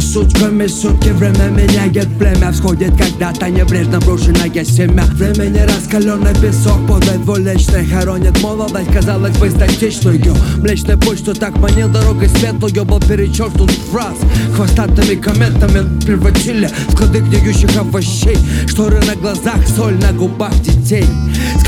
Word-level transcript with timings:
сучками 0.00 0.66
Сутки 0.66 1.10
время 1.10 1.50
меняет 1.50 2.08
племя. 2.18 2.52
Всходит 2.52 2.96
когда-то 2.96 3.48
небрежно 3.48 4.00
брошенное 4.00 4.64
семя 4.64 5.04
Времени 5.14 5.58
раскаленный 5.58 6.34
песок 6.34 6.86
Подать 6.88 7.22
двуличный 7.22 7.84
хоронит 7.86 8.40
молодость 8.42 8.92
Казалось 8.92 9.36
бы 9.38 9.50
статичную 9.50 10.20
Млечную 10.58 10.98
почту 10.98 11.34
так 11.34 11.56
манил 11.58 11.88
дорогой 11.88 12.28
светлую 12.28 12.84
Был 12.84 13.00
перечеркнут 13.00 13.70
фраз 13.70 14.16
Хвостатыми 14.54 15.14
комментами 15.16 16.00
превратили 16.04 16.70
Склады 16.90 17.20
гниющих 17.20 17.76
овощей. 17.76 18.36
Шторы 18.66 19.00
на 19.04 19.14
глазах, 19.16 19.66
соль 19.76 19.98
на 19.98 20.12
губах 20.12 20.54
детей 20.60 21.04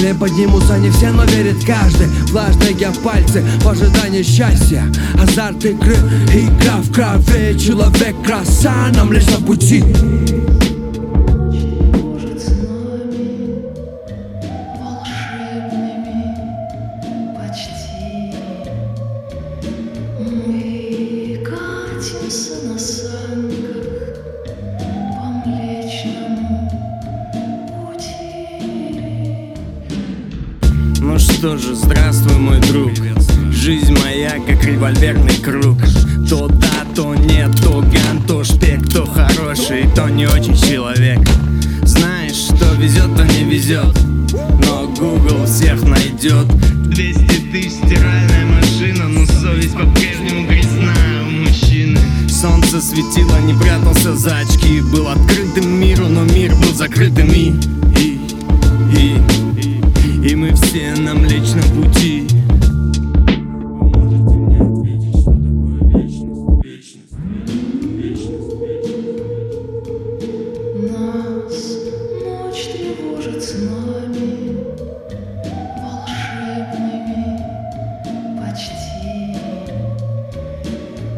Скале 0.00 0.14
поднимутся 0.14 0.78
не 0.78 0.90
все, 0.90 1.10
но 1.10 1.24
верит 1.24 1.62
каждый. 1.62 2.06
Влажные 2.30 2.74
пальцы 3.04 3.44
в 3.60 3.68
ожидании 3.68 4.22
счастья. 4.22 4.90
Азарт 5.22 5.62
игры, 5.62 5.94
игра 6.32 6.76
в 6.78 6.90
крови. 6.90 7.58
Человек 7.58 8.16
краса 8.24 8.88
нам 8.94 9.12
лишь 9.12 9.26
на 9.26 9.46
пути. 9.46 9.84
Почти. 17.36 18.32
Мы 20.18 21.40
что 31.20 31.58
же, 31.58 31.74
здравствуй, 31.74 32.36
мой 32.38 32.60
друг. 32.60 32.92
Жизнь 33.52 33.94
моя, 34.00 34.32
как 34.46 34.64
револьверный 34.64 35.36
круг. 35.36 35.78
То 36.28 36.48
да, 36.48 36.86
то 36.94 37.14
нет, 37.14 37.50
то 37.62 37.80
ган, 37.80 38.22
то 38.26 38.42
шпек 38.44 38.88
То 38.90 39.04
хороший, 39.04 39.84
то 39.94 40.08
не 40.08 40.26
очень 40.26 40.56
человек. 40.56 41.18
Знаешь, 41.82 42.36
что 42.36 42.74
везет, 42.74 43.14
то 43.16 43.24
не 43.24 43.44
везет 43.44 43.96
Но 44.64 44.86
Google 44.98 45.44
всех 45.44 45.82
найдет. 45.82 46.46
200 46.88 47.24
тысяч 47.52 47.72
стиральная 47.72 48.46
машина 48.46 49.08
Но 49.08 49.26
совесть 49.26 49.74
по-прежнему 49.74 50.46
грязная 50.46 51.24
у 51.26 51.30
мужчины. 51.30 51.98
Солнце 52.28 52.80
светило, 52.80 53.38
не 53.40 53.54
прятался 53.54 54.14
за 54.14 54.38
очки. 54.38 54.80
Был 54.80 55.08
открытым 55.08 55.68
миру, 55.80 56.06
но 56.08 56.24
мир 56.24 56.54
был 56.54 56.72
закрытым 56.74 57.28
и, 57.32 57.52
на 61.54 61.56
млечном 61.56 61.84
пути. 61.84 62.26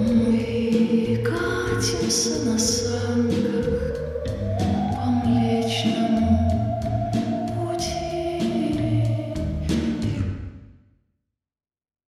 Мы 0.00 1.16
катимся 1.24 2.44
на 2.44 2.58
санках 2.58 3.57